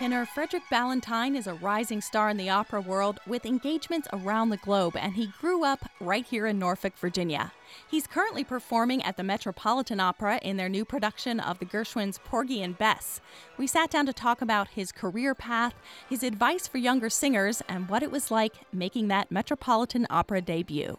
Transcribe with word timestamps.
tenor 0.00 0.24
Frederick 0.24 0.62
Ballentine 0.72 1.36
is 1.36 1.46
a 1.46 1.52
rising 1.52 2.00
star 2.00 2.30
in 2.30 2.38
the 2.38 2.48
opera 2.48 2.80
world 2.80 3.20
with 3.26 3.44
engagements 3.44 4.08
around 4.14 4.48
the 4.48 4.56
globe, 4.56 4.96
and 4.96 5.12
he 5.12 5.26
grew 5.38 5.62
up 5.62 5.90
right 6.00 6.24
here 6.24 6.46
in 6.46 6.58
Norfolk, 6.58 6.96
Virginia. 6.96 7.52
He's 7.90 8.06
currently 8.06 8.42
performing 8.42 9.02
at 9.02 9.18
the 9.18 9.22
Metropolitan 9.22 10.00
Opera 10.00 10.40
in 10.42 10.56
their 10.56 10.70
new 10.70 10.86
production 10.86 11.38
of 11.38 11.58
the 11.58 11.66
Gershwins' 11.66 12.18
Porgy 12.18 12.62
and 12.62 12.78
Bess. 12.78 13.20
We 13.58 13.66
sat 13.66 13.90
down 13.90 14.06
to 14.06 14.14
talk 14.14 14.40
about 14.40 14.68
his 14.68 14.90
career 14.90 15.34
path, 15.34 15.74
his 16.08 16.22
advice 16.22 16.66
for 16.66 16.78
younger 16.78 17.10
singers, 17.10 17.62
and 17.68 17.86
what 17.90 18.02
it 18.02 18.10
was 18.10 18.30
like 18.30 18.54
making 18.72 19.08
that 19.08 19.30
Metropolitan 19.30 20.06
Opera 20.08 20.40
debut. 20.40 20.96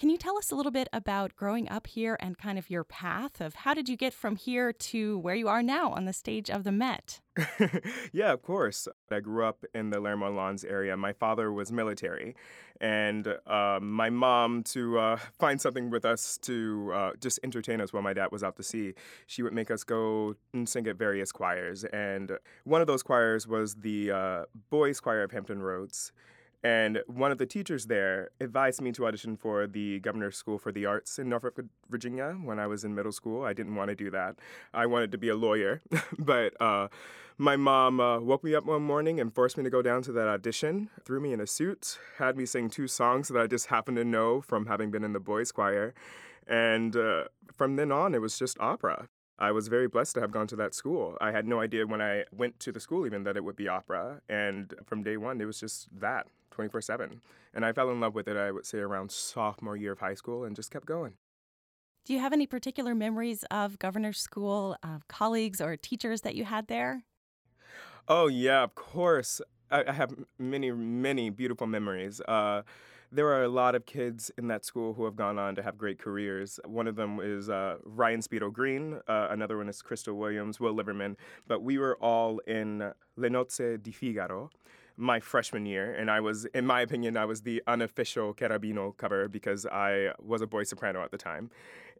Can 0.00 0.08
you 0.08 0.16
tell 0.16 0.38
us 0.38 0.50
a 0.50 0.54
little 0.54 0.72
bit 0.72 0.88
about 0.94 1.36
growing 1.36 1.68
up 1.68 1.86
here 1.86 2.16
and 2.20 2.38
kind 2.38 2.58
of 2.58 2.70
your 2.70 2.84
path 2.84 3.38
of 3.38 3.54
how 3.54 3.74
did 3.74 3.86
you 3.86 3.98
get 3.98 4.14
from 4.14 4.36
here 4.36 4.72
to 4.72 5.18
where 5.18 5.34
you 5.34 5.46
are 5.46 5.62
now 5.62 5.90
on 5.92 6.06
the 6.06 6.14
stage 6.14 6.48
of 6.48 6.64
the 6.64 6.72
Met? 6.72 7.20
yeah, 8.10 8.32
of 8.32 8.40
course. 8.40 8.88
I 9.10 9.20
grew 9.20 9.44
up 9.44 9.62
in 9.74 9.90
the 9.90 9.98
Larrymore 9.98 10.34
Lawns 10.34 10.64
area. 10.64 10.96
My 10.96 11.12
father 11.12 11.52
was 11.52 11.70
military, 11.70 12.34
and 12.80 13.28
uh, 13.46 13.78
my 13.82 14.08
mom, 14.08 14.62
to 14.68 14.98
uh, 14.98 15.16
find 15.38 15.60
something 15.60 15.90
with 15.90 16.06
us 16.06 16.38
to 16.44 16.90
uh, 16.94 17.10
just 17.20 17.38
entertain 17.44 17.82
us 17.82 17.92
while 17.92 18.02
my 18.02 18.14
dad 18.14 18.28
was 18.32 18.42
out 18.42 18.56
to 18.56 18.62
sea, 18.62 18.94
she 19.26 19.42
would 19.42 19.52
make 19.52 19.70
us 19.70 19.84
go 19.84 20.34
and 20.54 20.66
sing 20.66 20.86
at 20.86 20.96
various 20.96 21.30
choirs. 21.30 21.84
And 21.84 22.38
one 22.64 22.80
of 22.80 22.86
those 22.86 23.02
choirs 23.02 23.46
was 23.46 23.74
the 23.74 24.12
uh, 24.12 24.44
Boys 24.70 24.98
Choir 24.98 25.24
of 25.24 25.32
Hampton 25.32 25.60
Roads. 25.60 26.12
And 26.62 27.02
one 27.06 27.32
of 27.32 27.38
the 27.38 27.46
teachers 27.46 27.86
there 27.86 28.30
advised 28.38 28.82
me 28.82 28.92
to 28.92 29.06
audition 29.06 29.36
for 29.36 29.66
the 29.66 29.98
Governor's 30.00 30.36
School 30.36 30.58
for 30.58 30.72
the 30.72 30.84
Arts 30.84 31.18
in 31.18 31.28
Norfolk, 31.28 31.58
Virginia 31.88 32.32
when 32.42 32.58
I 32.58 32.66
was 32.66 32.84
in 32.84 32.94
middle 32.94 33.12
school. 33.12 33.44
I 33.44 33.54
didn't 33.54 33.76
want 33.76 33.88
to 33.88 33.94
do 33.94 34.10
that. 34.10 34.36
I 34.74 34.86
wanted 34.86 35.10
to 35.12 35.18
be 35.18 35.30
a 35.30 35.34
lawyer. 35.34 35.80
but 36.18 36.60
uh, 36.60 36.88
my 37.38 37.56
mom 37.56 37.98
uh, 37.98 38.20
woke 38.20 38.44
me 38.44 38.54
up 38.54 38.66
one 38.66 38.82
morning 38.82 39.18
and 39.20 39.34
forced 39.34 39.56
me 39.56 39.64
to 39.64 39.70
go 39.70 39.80
down 39.80 40.02
to 40.02 40.12
that 40.12 40.28
audition, 40.28 40.90
threw 41.02 41.20
me 41.20 41.32
in 41.32 41.40
a 41.40 41.46
suit, 41.46 41.98
had 42.18 42.36
me 42.36 42.44
sing 42.44 42.68
two 42.68 42.86
songs 42.86 43.28
that 43.28 43.40
I 43.40 43.46
just 43.46 43.66
happened 43.66 43.96
to 43.96 44.04
know 44.04 44.42
from 44.42 44.66
having 44.66 44.90
been 44.90 45.04
in 45.04 45.14
the 45.14 45.20
boys' 45.20 45.50
choir. 45.50 45.94
And 46.46 46.94
uh, 46.94 47.24
from 47.50 47.76
then 47.76 47.90
on, 47.90 48.14
it 48.14 48.20
was 48.20 48.38
just 48.38 48.60
opera. 48.60 49.08
I 49.40 49.52
was 49.52 49.68
very 49.68 49.88
blessed 49.88 50.14
to 50.16 50.20
have 50.20 50.30
gone 50.30 50.46
to 50.48 50.56
that 50.56 50.74
school. 50.74 51.16
I 51.20 51.32
had 51.32 51.46
no 51.46 51.60
idea 51.60 51.86
when 51.86 52.02
I 52.02 52.24
went 52.30 52.60
to 52.60 52.72
the 52.72 52.80
school 52.80 53.06
even 53.06 53.24
that 53.24 53.38
it 53.38 53.44
would 53.44 53.56
be 53.56 53.68
opera. 53.68 54.20
And 54.28 54.74
from 54.84 55.02
day 55.02 55.16
one, 55.16 55.40
it 55.40 55.46
was 55.46 55.58
just 55.58 55.88
that 55.98 56.26
24 56.50 56.82
7. 56.82 57.20
And 57.54 57.64
I 57.64 57.72
fell 57.72 57.90
in 57.90 58.00
love 58.00 58.14
with 58.14 58.28
it, 58.28 58.36
I 58.36 58.50
would 58.50 58.66
say, 58.66 58.78
around 58.78 59.10
sophomore 59.10 59.76
year 59.76 59.92
of 59.92 60.00
high 60.00 60.14
school 60.14 60.44
and 60.44 60.54
just 60.54 60.70
kept 60.70 60.84
going. 60.86 61.14
Do 62.04 62.12
you 62.12 62.20
have 62.20 62.32
any 62.32 62.46
particular 62.46 62.94
memories 62.94 63.44
of 63.50 63.78
Governor's 63.78 64.20
School, 64.20 64.76
uh, 64.82 64.98
colleagues, 65.08 65.60
or 65.60 65.76
teachers 65.76 66.22
that 66.22 66.34
you 66.34 66.44
had 66.44 66.66
there? 66.66 67.04
Oh, 68.08 68.26
yeah, 68.26 68.62
of 68.62 68.74
course. 68.74 69.40
I, 69.70 69.84
I 69.86 69.92
have 69.92 70.14
many, 70.38 70.70
many 70.70 71.30
beautiful 71.30 71.66
memories. 71.66 72.20
Uh, 72.26 72.62
there 73.12 73.26
are 73.28 73.42
a 73.42 73.48
lot 73.48 73.74
of 73.74 73.86
kids 73.86 74.30
in 74.38 74.48
that 74.48 74.64
school 74.64 74.94
who 74.94 75.04
have 75.04 75.16
gone 75.16 75.38
on 75.38 75.54
to 75.56 75.62
have 75.62 75.76
great 75.76 75.98
careers. 75.98 76.60
One 76.64 76.86
of 76.86 76.96
them 76.96 77.18
is 77.20 77.50
uh, 77.50 77.76
Ryan 77.84 78.20
Speedo 78.20 78.52
Green. 78.52 79.00
Uh, 79.08 79.28
another 79.30 79.56
one 79.56 79.68
is 79.68 79.82
Crystal 79.82 80.14
Williams, 80.14 80.60
Will 80.60 80.72
Liverman. 80.72 81.16
But 81.48 81.62
we 81.62 81.78
were 81.78 81.96
all 81.96 82.38
in 82.46 82.92
Le 83.16 83.28
Nozze 83.28 83.82
di 83.82 83.90
Figaro 83.90 84.50
my 84.96 85.18
freshman 85.18 85.64
year, 85.64 85.94
and 85.94 86.10
I 86.10 86.20
was, 86.20 86.44
in 86.46 86.66
my 86.66 86.82
opinion, 86.82 87.16
I 87.16 87.24
was 87.24 87.40
the 87.40 87.62
unofficial 87.66 88.34
Cherubino 88.34 88.94
cover 88.96 89.28
because 89.28 89.64
I 89.64 90.12
was 90.20 90.42
a 90.42 90.46
boy 90.46 90.64
soprano 90.64 91.02
at 91.02 91.10
the 91.10 91.16
time. 91.16 91.50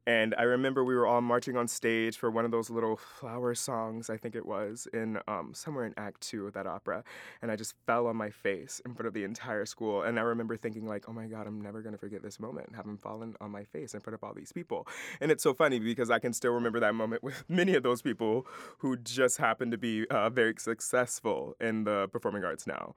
And 0.07 0.35
I 0.39 0.43
remember 0.43 0.85
we 0.85 0.95
were 0.95 1.07
all 1.07 1.21
marching 1.21 1.57
on 1.57 1.69
stage 1.69 2.17
for 2.17 2.31
one 2.31 2.45
of 2.45 2.51
those 2.51 2.71
little 2.71 2.97
flower 2.97 3.55
songs, 3.55 4.09
I 4.09 4.17
think 4.17 4.35
it 4.35 4.47
was, 4.47 4.89
in 4.93 5.19
um, 5.29 5.53
somewhere 5.55 5.85
in 5.85 5.95
Act 5.97 6.21
Two 6.23 6.47
of 6.47 6.55
that 6.55 6.67
opera. 6.67 7.05
And 7.43 7.51
I 7.51 7.57
just 7.57 7.75
fell 7.87 8.07
on 8.07 8.17
my 8.17 8.31
face 8.31 8.81
in 8.85 8.95
front 8.95 9.07
of 9.07 9.15
the 9.15 9.25
entire 9.25 9.67
school. 9.67 10.03
And 10.03 10.19
I 10.19 10.23
remember 10.23 10.57
thinking, 10.57 10.87
like, 10.87 11.09
oh 11.09 11.13
my 11.13 11.27
God, 11.27 11.47
I'm 11.47 11.61
never 11.61 11.83
gonna 11.83 11.99
forget 11.99 12.23
this 12.23 12.41
moment, 12.41 12.71
having 12.75 12.97
fallen 12.97 13.35
on 13.41 13.51
my 13.51 13.65
face 13.65 13.95
in 13.95 14.01
front 14.01 14.15
of 14.15 14.25
all 14.25 14.35
these 14.35 14.53
people. 14.53 14.87
And 15.21 15.31
it's 15.31 15.43
so 15.43 15.55
funny 15.55 15.79
because 15.79 16.11
I 16.11 16.19
can 16.19 16.33
still 16.33 16.53
remember 16.53 16.81
that 16.81 16.95
moment 16.95 17.23
with 17.23 17.45
many 17.49 17.75
of 17.75 17.83
those 17.83 18.03
people 18.03 18.47
who 18.79 18.97
just 18.97 19.37
happen 19.37 19.71
to 19.71 19.79
be 19.79 20.07
uh, 20.09 20.31
very 20.31 20.55
successful 20.59 21.55
in 21.61 21.85
the 21.85 22.09
performing 22.09 22.45
arts 22.45 22.67
now. 22.67 22.95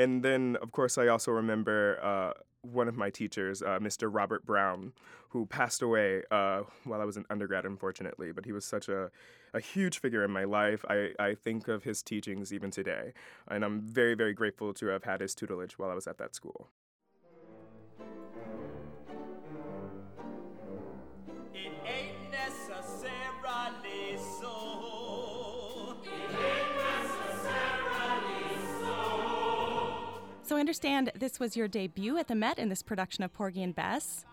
And 0.00 0.22
then, 0.22 0.56
of 0.62 0.72
course, 0.72 0.96
I 0.96 1.08
also 1.08 1.30
remember 1.30 2.02
uh, 2.02 2.32
one 2.62 2.88
of 2.88 2.96
my 2.96 3.10
teachers, 3.10 3.60
uh, 3.60 3.78
Mr. 3.80 4.08
Robert 4.10 4.46
Brown, 4.46 4.94
who 5.28 5.44
passed 5.44 5.82
away 5.82 6.22
uh, 6.30 6.62
while 6.84 7.02
I 7.02 7.04
was 7.04 7.18
an 7.18 7.26
undergrad, 7.28 7.66
unfortunately. 7.66 8.32
But 8.32 8.46
he 8.46 8.52
was 8.52 8.64
such 8.64 8.88
a, 8.88 9.10
a 9.52 9.60
huge 9.60 9.98
figure 9.98 10.24
in 10.24 10.30
my 10.30 10.44
life. 10.44 10.86
I, 10.88 11.10
I 11.18 11.34
think 11.34 11.68
of 11.68 11.84
his 11.84 12.02
teachings 12.02 12.50
even 12.50 12.70
today. 12.70 13.12
And 13.46 13.62
I'm 13.62 13.82
very, 13.82 14.14
very 14.14 14.32
grateful 14.32 14.72
to 14.72 14.86
have 14.86 15.04
had 15.04 15.20
his 15.20 15.34
tutelage 15.34 15.78
while 15.78 15.90
I 15.90 15.94
was 15.94 16.06
at 16.06 16.16
that 16.16 16.34
school. 16.34 16.70
I 30.60 30.68
understand 30.70 31.10
this 31.14 31.40
was 31.40 31.56
your 31.56 31.68
debut 31.68 32.18
at 32.18 32.28
the 32.28 32.34
Met 32.34 32.58
in 32.58 32.68
this 32.68 32.82
production 32.82 33.24
of 33.24 33.32
Porgy 33.32 33.62
and 33.62 33.74
Bess. 33.74 34.26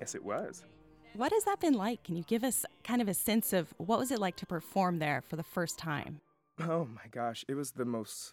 Yes, 0.00 0.14
it 0.14 0.24
was. 0.24 0.64
What 1.12 1.30
has 1.30 1.44
that 1.44 1.60
been 1.60 1.74
like? 1.74 2.02
Can 2.04 2.16
you 2.16 2.22
give 2.22 2.42
us 2.42 2.64
kind 2.84 3.02
of 3.02 3.08
a 3.08 3.12
sense 3.12 3.52
of 3.52 3.74
what 3.76 3.98
was 3.98 4.10
it 4.10 4.18
like 4.18 4.34
to 4.36 4.46
perform 4.46 4.98
there 4.98 5.20
for 5.20 5.36
the 5.36 5.42
first 5.42 5.78
time? 5.78 6.22
Oh 6.58 6.86
my 6.86 7.06
gosh, 7.10 7.44
it 7.48 7.54
was 7.54 7.72
the 7.72 7.84
most 7.84 8.32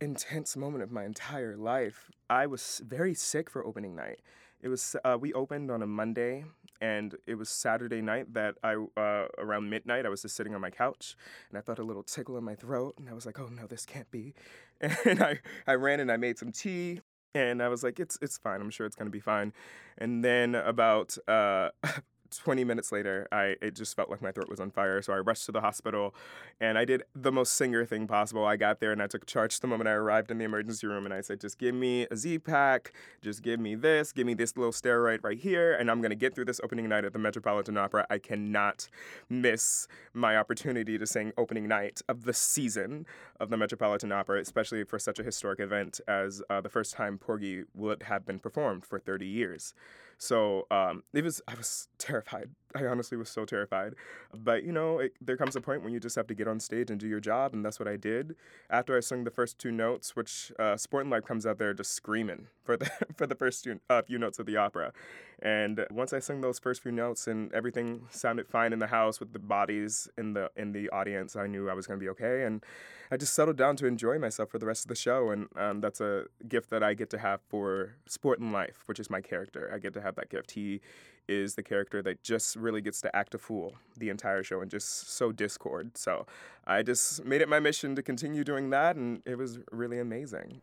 intense 0.00 0.56
moment 0.56 0.82
of 0.82 0.90
my 0.90 1.04
entire 1.04 1.54
life. 1.54 2.10
I 2.30 2.46
was 2.46 2.80
very 2.82 3.12
sick 3.12 3.50
for 3.50 3.62
opening 3.66 3.94
night. 3.94 4.20
It 4.62 4.68
was 4.68 4.96
uh, 5.04 5.18
we 5.20 5.34
opened 5.34 5.70
on 5.70 5.82
a 5.82 5.86
Monday, 5.86 6.46
and 6.82 7.14
it 7.26 7.36
was 7.36 7.48
Saturday 7.48 8.02
night 8.02 8.34
that 8.34 8.56
I 8.62 8.74
uh, 8.74 9.28
around 9.38 9.70
midnight 9.70 10.04
I 10.04 10.08
was 10.08 10.22
just 10.22 10.34
sitting 10.36 10.54
on 10.54 10.60
my 10.60 10.70
couch, 10.70 11.16
and 11.48 11.56
I 11.56 11.62
felt 11.62 11.78
a 11.78 11.84
little 11.84 12.02
tickle 12.02 12.36
in 12.36 12.44
my 12.44 12.56
throat, 12.56 12.96
and 12.98 13.08
I 13.08 13.14
was 13.14 13.24
like, 13.24 13.38
"Oh 13.38 13.48
no, 13.48 13.66
this 13.66 13.86
can't 13.86 14.10
be," 14.10 14.34
and 14.80 15.22
I 15.22 15.38
I 15.66 15.74
ran 15.74 16.00
and 16.00 16.10
I 16.10 16.18
made 16.18 16.36
some 16.38 16.52
tea. 16.52 17.00
And 17.34 17.62
I 17.62 17.68
was 17.68 17.82
like, 17.82 17.98
it's 17.98 18.18
it's 18.20 18.36
fine. 18.36 18.60
I'm 18.60 18.68
sure 18.68 18.84
it's 18.84 18.96
gonna 18.96 19.08
be 19.08 19.20
fine. 19.20 19.54
And 19.96 20.22
then 20.22 20.54
about 20.54 21.16
uh, 21.26 21.70
20 22.38 22.64
minutes 22.64 22.92
later, 22.92 23.26
I 23.32 23.56
it 23.60 23.74
just 23.74 23.96
felt 23.96 24.10
like 24.10 24.22
my 24.22 24.32
throat 24.32 24.48
was 24.48 24.60
on 24.60 24.70
fire. 24.70 25.02
So 25.02 25.12
I 25.12 25.18
rushed 25.18 25.46
to 25.46 25.52
the 25.52 25.60
hospital 25.60 26.14
and 26.60 26.78
I 26.78 26.84
did 26.84 27.02
the 27.14 27.32
most 27.32 27.54
singer 27.54 27.84
thing 27.84 28.06
possible. 28.06 28.44
I 28.44 28.56
got 28.56 28.80
there 28.80 28.92
and 28.92 29.02
I 29.02 29.06
took 29.06 29.26
charge 29.26 29.60
the 29.60 29.66
moment 29.66 29.88
I 29.88 29.92
arrived 29.92 30.30
in 30.30 30.38
the 30.38 30.44
emergency 30.44 30.86
room 30.86 31.04
and 31.04 31.14
I 31.14 31.20
said, 31.20 31.40
just 31.40 31.58
give 31.58 31.74
me 31.74 32.06
a 32.10 32.16
Z 32.16 32.40
pack, 32.40 32.92
just 33.20 33.42
give 33.42 33.60
me 33.60 33.74
this, 33.74 34.12
give 34.12 34.26
me 34.26 34.34
this 34.34 34.56
little 34.56 34.72
steroid 34.72 35.22
right 35.22 35.38
here, 35.38 35.74
and 35.74 35.90
I'm 35.90 36.00
gonna 36.02 36.14
get 36.14 36.34
through 36.34 36.46
this 36.46 36.60
opening 36.62 36.88
night 36.88 37.04
at 37.04 37.12
the 37.12 37.18
Metropolitan 37.18 37.76
Opera. 37.76 38.06
I 38.10 38.18
cannot 38.18 38.88
miss 39.28 39.88
my 40.12 40.36
opportunity 40.36 40.98
to 40.98 41.06
sing 41.06 41.32
opening 41.36 41.68
night 41.68 42.02
of 42.08 42.24
the 42.24 42.34
season 42.34 43.06
of 43.40 43.50
the 43.50 43.56
Metropolitan 43.56 44.12
Opera, 44.12 44.40
especially 44.40 44.84
for 44.84 44.98
such 44.98 45.18
a 45.18 45.22
historic 45.22 45.60
event 45.60 46.00
as 46.08 46.42
uh, 46.50 46.60
the 46.60 46.68
first 46.68 46.94
time 46.94 47.18
Porgy 47.18 47.64
would 47.74 48.04
have 48.04 48.26
been 48.26 48.38
performed 48.38 48.84
for 48.84 48.98
30 48.98 49.26
years. 49.26 49.74
So 50.22 50.68
um, 50.70 51.02
it 51.12 51.24
was, 51.24 51.42
I 51.48 51.54
was 51.54 51.88
terrified. 51.98 52.50
I 52.74 52.86
honestly 52.86 53.16
was 53.16 53.28
so 53.28 53.44
terrified. 53.44 53.94
But 54.34 54.64
you 54.64 54.72
know, 54.72 54.98
it, 54.98 55.12
there 55.20 55.36
comes 55.36 55.56
a 55.56 55.60
point 55.60 55.82
when 55.82 55.92
you 55.92 56.00
just 56.00 56.16
have 56.16 56.26
to 56.28 56.34
get 56.34 56.48
on 56.48 56.60
stage 56.60 56.90
and 56.90 56.98
do 56.98 57.06
your 57.06 57.20
job, 57.20 57.52
and 57.52 57.64
that's 57.64 57.78
what 57.78 57.88
I 57.88 57.96
did. 57.96 58.34
After 58.70 58.96
I 58.96 59.00
sung 59.00 59.24
the 59.24 59.30
first 59.30 59.58
two 59.58 59.70
notes, 59.70 60.16
which 60.16 60.52
uh, 60.58 60.76
Sporting 60.76 61.10
Life 61.10 61.24
comes 61.24 61.46
out 61.46 61.58
there 61.58 61.74
just 61.74 61.92
screaming 61.92 62.46
for 62.64 62.76
the 62.76 62.90
for 63.16 63.26
the 63.26 63.34
first 63.34 63.64
few, 63.64 63.80
uh, 63.88 64.02
few 64.02 64.18
notes 64.18 64.38
of 64.38 64.46
the 64.46 64.56
opera, 64.56 64.92
and 65.40 65.84
once 65.90 66.12
I 66.12 66.18
sung 66.18 66.40
those 66.40 66.58
first 66.58 66.82
few 66.82 66.92
notes 66.92 67.26
and 67.26 67.52
everything 67.52 68.02
sounded 68.10 68.48
fine 68.48 68.72
in 68.72 68.78
the 68.78 68.86
house 68.86 69.20
with 69.20 69.32
the 69.32 69.38
bodies 69.38 70.08
in 70.16 70.34
the 70.34 70.50
in 70.56 70.72
the 70.72 70.88
audience, 70.90 71.36
I 71.36 71.46
knew 71.46 71.68
I 71.68 71.74
was 71.74 71.86
going 71.86 71.98
to 71.98 72.04
be 72.04 72.10
okay, 72.10 72.44
and 72.44 72.64
I 73.10 73.16
just 73.18 73.34
settled 73.34 73.56
down 73.58 73.76
to 73.76 73.86
enjoy 73.86 74.18
myself 74.18 74.50
for 74.50 74.58
the 74.58 74.66
rest 74.66 74.84
of 74.84 74.88
the 74.88 74.94
show, 74.94 75.30
and 75.30 75.48
um, 75.56 75.80
that's 75.80 76.00
a 76.00 76.24
gift 76.48 76.70
that 76.70 76.82
I 76.82 76.94
get 76.94 77.10
to 77.10 77.18
have 77.18 77.40
for 77.48 77.96
Sporting 78.06 78.52
Life, 78.52 78.84
which 78.86 78.98
is 78.98 79.10
my 79.10 79.20
character. 79.20 79.70
I 79.74 79.78
get 79.78 79.92
to 79.94 80.00
have 80.00 80.14
that 80.14 80.30
gift. 80.30 80.52
He 80.52 80.80
is 81.28 81.54
the 81.54 81.62
character 81.62 82.02
that 82.02 82.22
just 82.22 82.56
really 82.56 82.80
gets 82.80 83.00
to 83.00 83.14
act 83.16 83.34
a 83.34 83.38
fool 83.38 83.74
the 83.96 84.10
entire 84.10 84.42
show 84.42 84.60
and 84.60 84.70
just 84.70 85.10
so 85.10 85.32
discord. 85.32 85.96
So 85.96 86.26
I 86.66 86.82
just 86.82 87.24
made 87.24 87.40
it 87.40 87.48
my 87.48 87.60
mission 87.60 87.94
to 87.96 88.02
continue 88.02 88.44
doing 88.44 88.70
that, 88.70 88.96
and 88.96 89.22
it 89.24 89.36
was 89.36 89.58
really 89.70 89.98
amazing. 89.98 90.60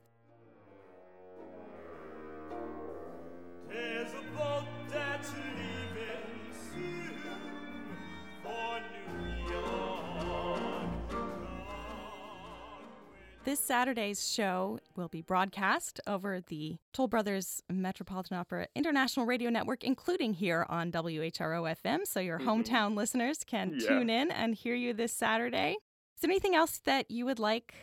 This 13.49 13.59
Saturday's 13.59 14.31
show 14.31 14.77
will 14.95 15.07
be 15.07 15.23
broadcast 15.23 15.99
over 16.05 16.39
the 16.39 16.77
Toll 16.93 17.07
Brothers 17.07 17.63
Metropolitan 17.67 18.37
Opera 18.37 18.67
International 18.75 19.25
Radio 19.25 19.49
Network, 19.49 19.83
including 19.83 20.35
here 20.35 20.67
on 20.69 20.91
WHRO 20.91 21.75
FM. 21.83 22.05
So 22.05 22.19
your 22.19 22.37
mm-hmm. 22.37 22.47
hometown 22.47 22.95
listeners 22.95 23.39
can 23.43 23.79
yeah. 23.79 23.87
tune 23.87 24.07
in 24.11 24.29
and 24.29 24.53
hear 24.53 24.75
you 24.75 24.93
this 24.93 25.11
Saturday. 25.13 25.77
Is 26.15 26.21
there 26.21 26.29
anything 26.29 26.53
else 26.53 26.77
that 26.85 27.09
you 27.09 27.25
would 27.25 27.39
like 27.39 27.73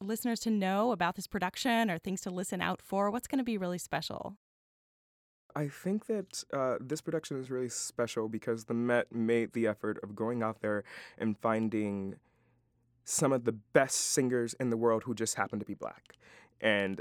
listeners 0.00 0.40
to 0.40 0.50
know 0.50 0.90
about 0.90 1.14
this 1.14 1.28
production 1.28 1.88
or 1.88 1.98
things 1.98 2.22
to 2.22 2.30
listen 2.30 2.60
out 2.60 2.82
for? 2.82 3.08
What's 3.08 3.28
going 3.28 3.38
to 3.38 3.44
be 3.44 3.56
really 3.56 3.78
special? 3.78 4.34
I 5.54 5.68
think 5.68 6.06
that 6.06 6.42
uh, 6.52 6.78
this 6.80 7.00
production 7.00 7.38
is 7.38 7.48
really 7.48 7.68
special 7.68 8.28
because 8.28 8.64
the 8.64 8.74
Met 8.74 9.14
made 9.14 9.52
the 9.52 9.68
effort 9.68 10.00
of 10.02 10.16
going 10.16 10.42
out 10.42 10.62
there 10.62 10.82
and 11.16 11.38
finding 11.38 12.16
some 13.04 13.32
of 13.32 13.44
the 13.44 13.52
best 13.52 13.96
singers 14.12 14.54
in 14.60 14.70
the 14.70 14.76
world 14.76 15.04
who 15.04 15.14
just 15.14 15.34
happen 15.34 15.58
to 15.58 15.64
be 15.64 15.74
black. 15.74 16.14
And 16.60 17.00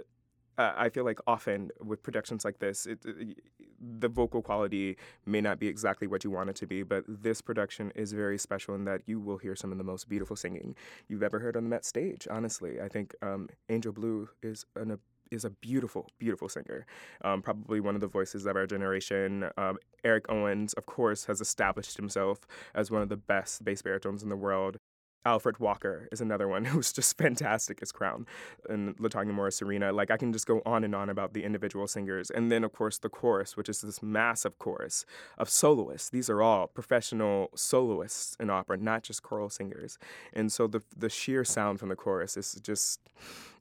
uh, 0.58 0.74
I 0.76 0.90
feel 0.90 1.06
like 1.06 1.20
often 1.28 1.72
with 1.84 2.04
productions 2.04 2.44
like 2.46 2.60
this, 2.60 2.86
it, 2.86 3.00
it, 3.06 3.38
the 3.80 4.10
vocal 4.10 4.42
quality 4.42 4.98
may 5.26 5.42
not 5.42 5.60
be 5.60 5.68
exactly 5.68 6.08
what 6.08 6.24
you 6.24 6.30
want 6.30 6.50
it 6.50 6.56
to 6.58 6.68
be, 6.68 6.84
but 6.84 7.04
this 7.08 7.42
production 7.42 7.92
is 7.96 8.12
very 8.12 8.38
special 8.38 8.76
in 8.76 8.86
that 8.86 9.02
you 9.06 9.20
will 9.20 9.38
hear 9.38 9.56
some 9.56 9.72
of 9.72 9.78
the 9.78 9.84
most 9.84 10.10
beautiful 10.10 10.36
singing 10.36 10.76
you've 11.08 11.24
ever 11.24 11.40
heard 11.40 11.56
on 11.56 11.64
the 11.64 11.70
Met 11.70 11.86
stage. 11.86 12.28
Honestly, 12.30 12.82
I 12.82 12.88
think 12.90 13.16
um, 13.22 13.50
Angel 13.70 13.92
Blue 13.92 14.30
is 14.44 14.66
an, 14.76 15.00
is 15.32 15.46
a 15.46 15.50
beautiful, 15.50 16.10
beautiful 16.20 16.50
singer. 16.50 16.86
Um, 17.24 17.42
probably 17.42 17.80
one 17.80 17.96
of 17.96 18.02
the 18.02 18.08
voices 18.08 18.46
of 18.46 18.56
our 18.56 18.68
generation. 18.68 19.50
Um, 19.58 19.78
Eric 20.04 20.26
Owens, 20.30 20.74
of 20.74 20.86
course, 20.86 21.26
has 21.26 21.42
established 21.42 21.98
himself 21.98 22.42
as 22.76 22.92
one 22.92 23.02
of 23.02 23.10
the 23.10 23.18
best 23.18 23.64
bass 23.64 23.82
baritones 23.82 24.22
in 24.22 24.30
the 24.30 24.36
world. 24.36 24.78
Alfred 25.26 25.60
Walker 25.60 26.08
is 26.12 26.22
another 26.22 26.48
one 26.48 26.66
who's 26.72 26.92
just 26.92 27.18
fantastic 27.18 27.80
as 27.82 27.92
Crown, 27.92 28.26
and 28.70 28.98
Latonia 28.98 29.34
Moore 29.34 29.48
as 29.48 29.56
Serena. 29.56 29.92
Like 29.92 30.12
I 30.12 30.18
can 30.18 30.34
just 30.34 30.48
go 30.48 30.62
on 30.66 30.84
and 30.84 30.96
on 30.96 31.10
about 31.10 31.34
the 31.34 31.44
individual 31.44 31.88
singers, 31.88 32.30
and 32.30 32.52
then 32.52 32.64
of 32.64 32.74
course 32.74 32.98
the 32.98 33.10
chorus, 33.10 33.56
which 33.56 33.70
is 33.70 33.82
this 33.82 34.02
massive 34.02 34.58
chorus 34.60 35.06
of 35.38 35.50
soloists. 35.50 36.10
These 36.10 36.30
are 36.30 36.42
all 36.42 36.68
professional 36.68 37.50
soloists 37.56 38.36
in 38.40 38.50
opera, 38.50 38.78
not 38.78 39.04
just 39.04 39.24
choral 39.24 39.50
singers. 39.50 39.98
And 40.34 40.52
so 40.52 40.68
the 40.68 40.82
the 40.96 41.10
sheer 41.10 41.44
sound 41.44 41.80
from 41.80 41.90
the 41.90 41.96
chorus 41.96 42.38
is 42.38 42.60
just 42.64 43.00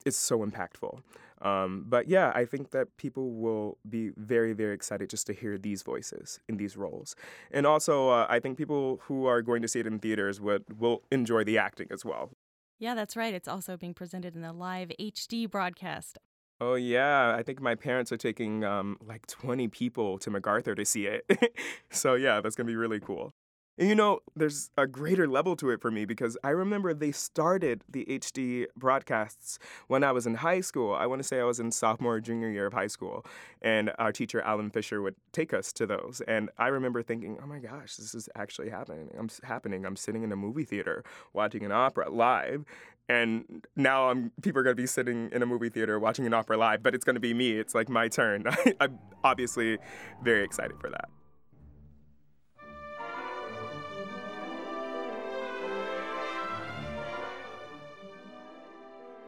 it's 0.05 0.17
so 0.17 0.39
impactful. 0.45 1.01
Um, 1.41 1.85
but 1.87 2.07
yeah, 2.07 2.31
I 2.35 2.45
think 2.45 2.71
that 2.71 2.95
people 2.97 3.31
will 3.31 3.77
be 3.89 4.11
very, 4.15 4.53
very 4.53 4.73
excited 4.73 5.09
just 5.09 5.25
to 5.27 5.33
hear 5.33 5.57
these 5.57 5.81
voices 5.81 6.39
in 6.47 6.57
these 6.57 6.77
roles. 6.77 7.15
And 7.51 7.65
also, 7.65 8.09
uh, 8.09 8.27
I 8.29 8.39
think 8.39 8.57
people 8.57 9.01
who 9.03 9.25
are 9.25 9.41
going 9.41 9.61
to 9.63 9.67
see 9.67 9.79
it 9.79 9.87
in 9.87 9.99
theaters 9.99 10.39
would 10.39 10.79
will 10.79 11.03
enjoy 11.11 11.43
the 11.43 11.57
acting 11.57 11.87
as 11.91 12.05
well. 12.05 12.31
Yeah, 12.79 12.95
that's 12.95 13.15
right. 13.15 13.33
It's 13.33 13.47
also 13.47 13.77
being 13.77 13.93
presented 13.93 14.35
in 14.35 14.43
a 14.43 14.53
live 14.53 14.91
HD 14.99 15.49
broadcast. 15.49 16.17
Oh 16.59 16.75
yeah, 16.75 17.35
I 17.35 17.41
think 17.41 17.59
my 17.59 17.73
parents 17.73 18.11
are 18.11 18.17
taking 18.17 18.63
um, 18.63 18.97
like 19.03 19.25
20 19.25 19.67
people 19.67 20.19
to 20.19 20.29
MacArthur 20.29 20.75
to 20.75 20.85
see 20.85 21.07
it. 21.07 21.25
so 21.89 22.13
yeah, 22.13 22.39
that's 22.39 22.55
gonna 22.55 22.67
be 22.67 22.75
really 22.75 22.99
cool. 22.99 23.33
You 23.81 23.95
know, 23.95 24.19
there's 24.35 24.69
a 24.77 24.85
greater 24.85 25.27
level 25.27 25.55
to 25.55 25.71
it 25.71 25.81
for 25.81 25.89
me 25.89 26.05
because 26.05 26.37
I 26.43 26.49
remember 26.51 26.93
they 26.93 27.11
started 27.11 27.83
the 27.89 28.05
HD 28.05 28.67
broadcasts 28.77 29.57
when 29.87 30.03
I 30.03 30.11
was 30.11 30.27
in 30.27 30.35
high 30.35 30.61
school. 30.61 30.93
I 30.93 31.07
want 31.07 31.19
to 31.19 31.27
say 31.27 31.39
I 31.39 31.45
was 31.45 31.59
in 31.59 31.71
sophomore 31.71 32.17
or 32.17 32.21
junior 32.21 32.51
year 32.51 32.67
of 32.67 32.73
high 32.73 32.85
school, 32.85 33.25
and 33.59 33.91
our 33.97 34.11
teacher 34.11 34.39
Alan 34.41 34.69
Fisher 34.69 35.01
would 35.01 35.15
take 35.31 35.51
us 35.51 35.73
to 35.73 35.87
those. 35.87 36.21
And 36.27 36.51
I 36.59 36.67
remember 36.67 37.01
thinking, 37.01 37.39
"Oh 37.41 37.47
my 37.47 37.57
gosh, 37.57 37.95
this 37.95 38.13
is 38.13 38.29
actually 38.35 38.69
happening. 38.69 39.09
I'm 39.17 39.29
happening. 39.41 39.83
I'm 39.83 39.95
sitting 39.95 40.21
in 40.21 40.31
a 40.31 40.35
movie 40.35 40.65
theater 40.65 41.03
watching 41.33 41.65
an 41.65 41.71
opera 41.71 42.11
live." 42.11 42.65
And 43.09 43.65
now 43.75 44.09
I'm 44.09 44.31
people 44.43 44.59
are 44.59 44.63
gonna 44.63 44.75
be 44.75 44.85
sitting 44.85 45.31
in 45.31 45.41
a 45.41 45.47
movie 45.47 45.69
theater 45.69 45.99
watching 45.99 46.27
an 46.27 46.35
opera 46.35 46.55
live, 46.55 46.83
but 46.83 46.93
it's 46.93 47.03
gonna 47.03 47.19
be 47.19 47.33
me. 47.33 47.53
It's 47.53 47.73
like 47.73 47.89
my 47.89 48.09
turn. 48.09 48.45
I'm 48.79 48.99
obviously 49.23 49.79
very 50.23 50.43
excited 50.43 50.79
for 50.79 50.91
that. 50.91 51.09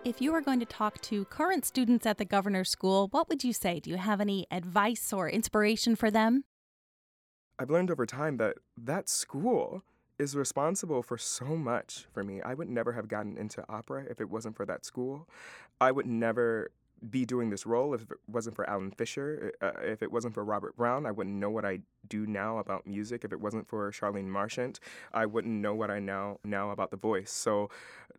If 0.06 0.22
you 0.22 0.34
were 0.34 0.42
going 0.42 0.60
to 0.60 0.66
talk 0.66 1.00
to 1.04 1.24
current 1.26 1.64
students 1.64 2.06
at 2.06 2.18
the 2.18 2.26
Governor's 2.26 2.70
School, 2.70 3.08
what 3.12 3.30
would 3.30 3.46
you 3.46 3.54
say? 3.54 3.80
Do 3.80 3.90
you 3.90 3.96
have 3.96 4.20
any 4.20 4.46
advice 4.52 5.14
or 5.14 5.30
inspiration 5.30 5.96
for 5.96 6.12
them? 6.12 6.44
I've 7.58 7.70
learned 7.70 7.90
over 7.90 8.06
time 8.06 8.36
that 8.36 8.58
that 8.76 9.08
school 9.08 9.82
is 10.20 10.36
responsible 10.36 11.04
for 11.04 11.18
so 11.18 11.56
much 11.56 12.06
for 12.12 12.22
me. 12.22 12.42
I 12.42 12.54
would 12.54 12.70
never 12.70 12.92
have 12.92 13.08
gotten 13.08 13.38
into 13.38 13.64
opera 13.70 14.04
if 14.10 14.20
it 14.20 14.30
wasn't 14.30 14.58
for 14.58 14.66
that 14.66 14.84
school. 14.84 15.30
I 15.80 15.92
would 15.92 16.06
never 16.06 16.72
be 17.10 17.26
doing 17.26 17.50
this 17.50 17.66
role 17.66 17.94
if 17.94 18.02
it 18.04 18.18
wasn't 18.28 18.56
for 18.56 18.70
Alan 18.70 18.92
Fisher. 18.92 19.52
Uh, 19.62 19.72
if 19.82 20.02
it 20.02 20.12
wasn't 20.12 20.34
for 20.34 20.44
Robert 20.44 20.76
Brown, 20.76 21.06
I 21.06 21.12
wouldn't 21.12 21.36
know 21.36 21.50
what 21.50 21.66
I 21.66 21.80
do 22.08 22.26
now 22.26 22.58
about 22.58 22.86
music. 22.86 23.24
If 23.24 23.32
it 23.32 23.40
wasn't 23.40 23.68
for 23.68 23.92
Charlene 23.92 24.28
Marchant, 24.28 24.80
I 25.14 25.26
wouldn't 25.26 25.54
know 25.54 25.74
what 25.74 25.92
I 25.92 26.00
now 26.00 26.40
now 26.44 26.72
about 26.72 26.92
the 26.92 26.98
voice. 26.98 27.32
So, 27.32 27.70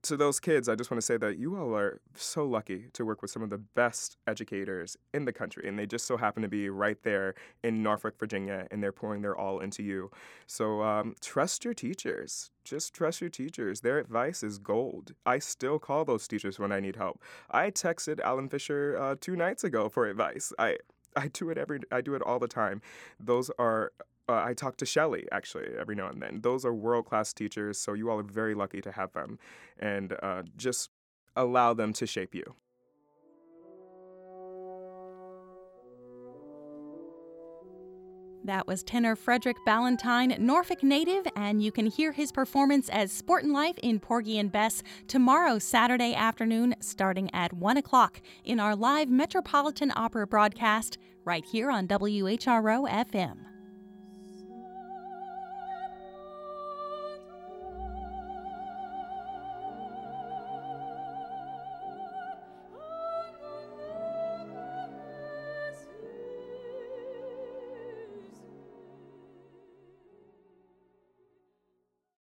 to 0.02 0.16
those 0.16 0.38
kids, 0.38 0.68
I 0.68 0.74
just 0.74 0.90
want 0.90 1.00
to 1.00 1.06
say 1.06 1.16
that 1.16 1.38
you 1.38 1.56
all 1.56 1.74
are 1.74 2.00
so 2.14 2.44
lucky 2.44 2.86
to 2.92 3.04
work 3.04 3.22
with 3.22 3.30
some 3.30 3.42
of 3.42 3.50
the 3.50 3.58
best 3.58 4.18
educators 4.26 4.96
in 5.14 5.24
the 5.24 5.32
country, 5.32 5.66
and 5.68 5.78
they 5.78 5.86
just 5.86 6.06
so 6.06 6.16
happen 6.16 6.42
to 6.42 6.48
be 6.48 6.68
right 6.68 7.02
there 7.02 7.34
in 7.62 7.82
Norfolk, 7.82 8.18
Virginia, 8.18 8.66
and 8.70 8.82
they're 8.82 8.92
pouring 8.92 9.22
their 9.22 9.36
all 9.36 9.60
into 9.60 9.82
you. 9.82 10.10
So, 10.46 10.82
um, 10.82 11.14
trust 11.20 11.64
your 11.64 11.74
teachers. 11.74 12.50
Just 12.64 12.94
trust 12.94 13.20
your 13.20 13.30
teachers. 13.30 13.80
Their 13.80 13.98
advice 13.98 14.42
is 14.42 14.58
gold. 14.58 15.12
I 15.26 15.38
still 15.38 15.78
call 15.78 16.04
those 16.04 16.26
teachers 16.26 16.58
when 16.58 16.72
I 16.72 16.80
need 16.80 16.96
help. 16.96 17.22
I 17.50 17.70
texted 17.70 18.20
Alan 18.20 18.48
Fisher 18.48 18.96
uh, 18.98 19.16
two 19.20 19.36
nights 19.36 19.64
ago 19.64 19.88
for 19.88 20.06
advice. 20.06 20.52
I 20.58 20.78
I 21.16 21.28
do 21.28 21.50
it 21.50 21.58
every 21.58 21.80
I 21.92 22.00
do 22.00 22.14
it 22.14 22.22
all 22.22 22.38
the 22.38 22.48
time. 22.48 22.80
Those 23.20 23.50
are 23.58 23.92
uh, 24.28 24.42
I 24.42 24.54
talk 24.54 24.76
to 24.78 24.86
Shelly 24.86 25.28
actually 25.30 25.68
every 25.78 25.94
now 25.94 26.08
and 26.08 26.22
then. 26.22 26.40
Those 26.40 26.64
are 26.64 26.72
world 26.72 27.04
class 27.06 27.32
teachers, 27.32 27.78
so 27.78 27.92
you 27.92 28.10
all 28.10 28.18
are 28.18 28.22
very 28.22 28.54
lucky 28.54 28.80
to 28.80 28.92
have 28.92 29.12
them, 29.12 29.38
and 29.78 30.16
uh, 30.22 30.42
just 30.56 30.90
allow 31.36 31.74
them 31.74 31.92
to 31.94 32.06
shape 32.06 32.34
you. 32.34 32.54
That 38.44 38.66
was 38.66 38.82
tenor 38.82 39.16
Frederick 39.16 39.56
Ballentine, 39.66 40.38
Norfolk 40.38 40.82
native, 40.82 41.26
and 41.34 41.62
you 41.62 41.72
can 41.72 41.86
hear 41.86 42.12
his 42.12 42.30
performance 42.30 42.90
as 42.90 43.10
Sportin' 43.10 43.52
Life 43.52 43.78
in 43.78 43.98
Porgy 43.98 44.38
and 44.38 44.52
Bess 44.52 44.82
tomorrow, 45.08 45.58
Saturday 45.58 46.14
afternoon, 46.14 46.74
starting 46.78 47.34
at 47.34 47.54
1 47.54 47.78
o'clock 47.78 48.20
in 48.44 48.60
our 48.60 48.76
live 48.76 49.08
Metropolitan 49.08 49.92
Opera 49.96 50.26
broadcast 50.26 50.98
right 51.24 51.44
here 51.46 51.70
on 51.70 51.88
WHRO 51.88 52.86
FM. 52.86 53.53